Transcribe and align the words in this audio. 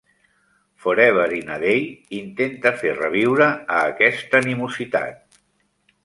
"Forever 0.83 1.25
in 1.39 1.51
a 1.55 1.57
Day" 1.63 1.83
intenta 2.19 2.71
fer 2.83 2.93
reviure 3.01 3.49
a 3.49 3.83
aquesta 3.91 4.41
animositat. 4.45 5.39